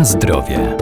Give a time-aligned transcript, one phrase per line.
[0.00, 0.76] Na zdrowie.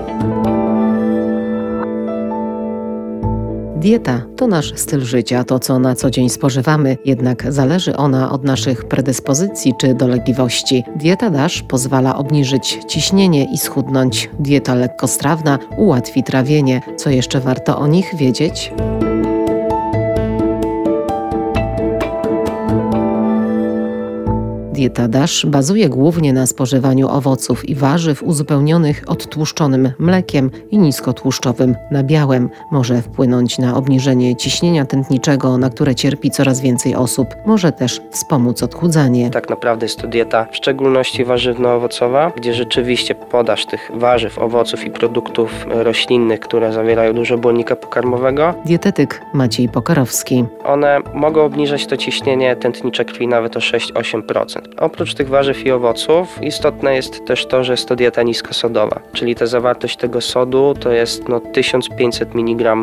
[3.77, 8.45] Dieta to nasz styl życia, to co na co dzień spożywamy, jednak zależy ona od
[8.45, 10.85] naszych predyspozycji czy dolegliwości.
[10.97, 14.31] Dieta DASH pozwala obniżyć ciśnienie i schudnąć.
[14.39, 16.83] Dieta lekkostrawna ułatwi trawienie.
[16.97, 18.73] Co jeszcze warto o nich wiedzieć?
[24.79, 32.51] Dieta DASH bazuje głównie na spożywaniu owoców i warzyw uzupełnionych odtłuszczonym mlekiem i niskotłuszczowym nabiałem.
[32.71, 37.29] Może wpłynąć na obniżenie ciśnienia tętniczego, na które cierpi coraz więcej osób.
[37.47, 39.31] Może też wspomóc odchudzanie.
[39.31, 44.91] Tak naprawdę jest to dieta w szczególności warzywno-owocowa, gdzie rzeczywiście podaż tych warzyw, owoców i
[44.91, 48.55] produktów roślinnych, które zawierają dużo błonnika pokarmowego.
[48.67, 50.45] Dietetyk Maciej Pokarowski.
[50.65, 54.68] One mogą obniżać to ciśnienie tętnicze krwi nawet o 6-8%.
[54.77, 59.35] Oprócz tych warzyw i owoców istotne jest też to, że jest to dieta niskosodowa, czyli
[59.35, 62.77] ta zawartość tego sodu to jest no, 1500 mg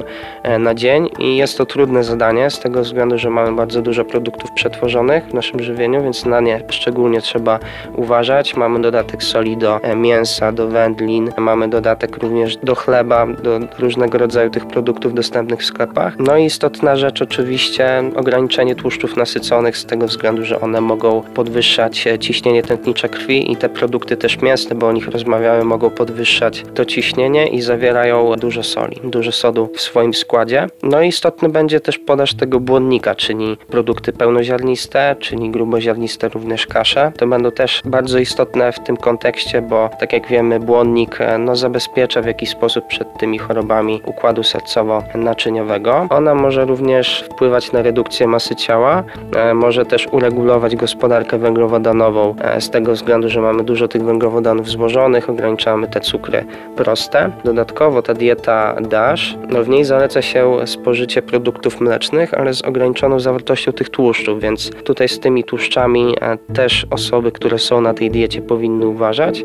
[0.43, 4.05] e, na dzień i jest to trudne zadanie z tego względu, że mamy bardzo dużo
[4.05, 7.59] produktów przetworzonych w naszym żywieniu, więc na nie szczególnie trzeba
[7.95, 8.55] uważać.
[8.55, 14.17] Mamy dodatek soli do e, mięsa, do wędlin, mamy dodatek również do chleba, do różnego
[14.17, 16.19] rodzaju tych produktów dostępnych w sklepach.
[16.19, 21.74] No i istotna rzecz oczywiście ograniczenie tłuszczów nasyconych z tego względu, że one mogą podwyższać
[21.75, 26.63] podwyższać ciśnienie tętnicze krwi i te produkty też mięsne, bo o nich rozmawiamy, mogą podwyższać
[26.73, 30.67] to ciśnienie i zawierają dużo soli, dużo sodu w swoim składzie.
[30.83, 37.11] No i istotny będzie też podaż tego błonnika, czyli produkty pełnoziarniste, czyli gruboziarniste również kasze.
[37.17, 42.21] To będą też bardzo istotne w tym kontekście, bo tak jak wiemy, błonnik no, zabezpiecza
[42.21, 46.07] w jakiś sposób przed tymi chorobami układu sercowo-naczyniowego.
[46.09, 49.03] Ona może również wpływać na redukcję masy ciała,
[49.35, 54.03] e, może też uregulować gospodarkę węglowodanu węglowodanową e, z tego względu, że mamy dużo tych
[54.03, 57.31] węglowodanów złożonych, ograniczamy te cukry proste.
[57.43, 63.19] Dodatkowo ta dieta DASH, no w niej zaleca się spożycie produktów mlecznych, ale z ograniczoną
[63.19, 68.11] zawartością tych tłuszczów, więc tutaj z tymi tłuszczami e, też osoby, które są na tej
[68.11, 69.43] diecie powinny uważać.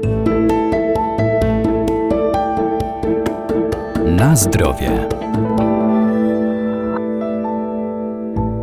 [4.07, 4.91] Na zdrowie.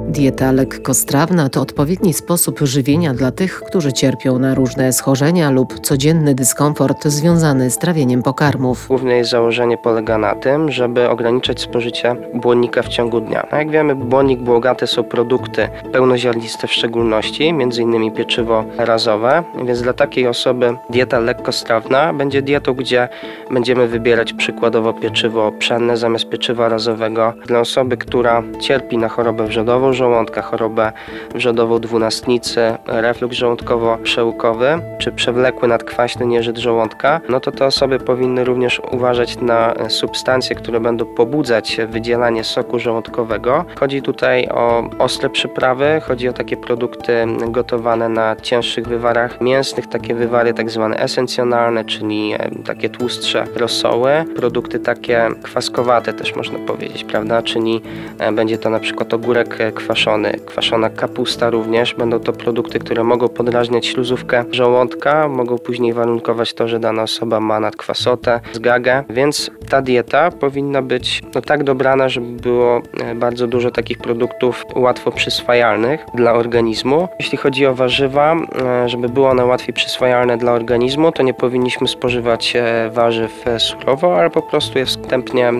[0.07, 6.35] Dieta lekkostrawna to odpowiedni sposób żywienia dla tych, którzy cierpią na różne schorzenia lub codzienny
[6.35, 8.87] dyskomfort związany z trawieniem pokarmów.
[8.87, 13.47] Główne jej założenie polega na tym, żeby ograniczać spożycie błonnika w ciągu dnia.
[13.51, 18.11] A jak wiemy, błonnik błogate są produkty pełnoziarniste w szczególności, m.in.
[18.11, 23.09] pieczywo razowe, więc dla takiej osoby dieta lekkostrawna będzie dietą, gdzie
[23.51, 27.33] będziemy wybierać przykładowo pieczywo pszenne zamiast pieczywa razowego.
[27.45, 30.91] Dla osoby, która cierpi na chorobę wrzodową, żołądka, chorobę
[31.35, 38.81] wrzodową dwunastnicy, reflux żołądkowo-przełykowy czy przewlekły nadkwaśny nieżyt żołądka, no to te osoby powinny również
[38.91, 43.65] uważać na substancje, które będą pobudzać wydzielanie soku żołądkowego.
[43.79, 50.15] Chodzi tutaj o ostre przyprawy, chodzi o takie produkty gotowane na cięższych wywarach mięsnych, takie
[50.15, 57.03] wywary tak zwane esencjonalne, czyli e, takie tłustsze rosoły, produkty takie kwaskowate też można powiedzieć,
[57.03, 57.81] prawda, czyli
[58.19, 61.95] e, będzie to na przykład ogórek kwaskowy, kwaszony, kwaszona kapusta również.
[61.95, 67.39] Będą to produkty, które mogą podrażniać śluzówkę żołądka, mogą później warunkować to, że dana osoba
[67.39, 73.47] ma nadkwasotę, zgagę, więc ta dieta powinna być no, tak dobrana, żeby było e, bardzo
[73.47, 77.07] dużo takich produktów łatwo przyswajalnych dla organizmu.
[77.19, 81.87] Jeśli chodzi o warzywa, e, żeby były one łatwiej przyswajalne dla organizmu, to nie powinniśmy
[81.87, 85.53] spożywać e, warzyw surowo, ale po prostu je wstępnie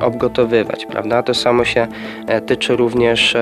[0.00, 1.22] obgotowywać, prawda?
[1.22, 1.86] To samo się
[2.46, 3.36] tyczy również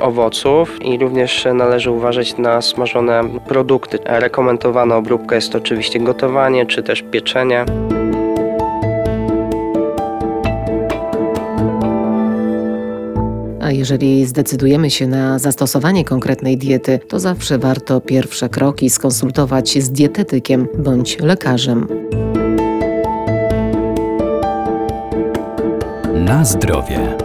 [0.00, 3.98] owoców i również należy uważać na smażone produkty.
[4.04, 7.64] Rekomendowana obróbka jest to oczywiście gotowanie czy też pieczenie.
[13.60, 19.90] A jeżeli zdecydujemy się na zastosowanie konkretnej diety, to zawsze warto pierwsze kroki skonsultować z
[19.90, 21.88] dietetykiem bądź lekarzem.
[26.14, 27.16] Na zdrowie.